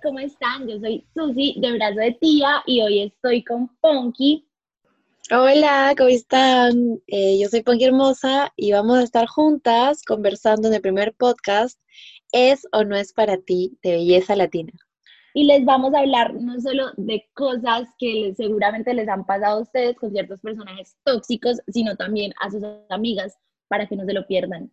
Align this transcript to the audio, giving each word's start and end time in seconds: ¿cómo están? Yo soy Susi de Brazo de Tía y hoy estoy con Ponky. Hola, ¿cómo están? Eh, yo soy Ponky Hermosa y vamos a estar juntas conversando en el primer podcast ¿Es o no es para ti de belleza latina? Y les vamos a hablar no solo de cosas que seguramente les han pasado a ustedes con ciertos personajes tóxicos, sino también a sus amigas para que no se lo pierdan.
¿cómo 0.00 0.20
están? 0.20 0.66
Yo 0.66 0.78
soy 0.78 1.04
Susi 1.14 1.56
de 1.58 1.72
Brazo 1.72 1.96
de 1.96 2.12
Tía 2.12 2.62
y 2.66 2.80
hoy 2.80 3.02
estoy 3.02 3.42
con 3.44 3.68
Ponky. 3.80 4.46
Hola, 5.30 5.94
¿cómo 5.96 6.08
están? 6.08 7.00
Eh, 7.06 7.38
yo 7.40 7.48
soy 7.48 7.62
Ponky 7.62 7.84
Hermosa 7.84 8.52
y 8.56 8.72
vamos 8.72 8.98
a 8.98 9.02
estar 9.02 9.26
juntas 9.26 10.02
conversando 10.04 10.68
en 10.68 10.74
el 10.74 10.80
primer 10.80 11.14
podcast 11.14 11.78
¿Es 12.32 12.66
o 12.72 12.84
no 12.84 12.96
es 12.96 13.12
para 13.12 13.36
ti 13.36 13.78
de 13.82 13.92
belleza 13.92 14.34
latina? 14.34 14.72
Y 15.34 15.44
les 15.44 15.64
vamos 15.64 15.94
a 15.94 16.00
hablar 16.00 16.34
no 16.34 16.58
solo 16.60 16.86
de 16.96 17.28
cosas 17.34 17.88
que 17.98 18.32
seguramente 18.36 18.94
les 18.94 19.08
han 19.08 19.26
pasado 19.26 19.58
a 19.58 19.62
ustedes 19.62 19.96
con 19.96 20.10
ciertos 20.10 20.40
personajes 20.40 20.96
tóxicos, 21.04 21.58
sino 21.68 21.96
también 21.96 22.32
a 22.40 22.50
sus 22.50 22.62
amigas 22.88 23.36
para 23.68 23.86
que 23.86 23.96
no 23.96 24.04
se 24.06 24.14
lo 24.14 24.26
pierdan. 24.26 24.70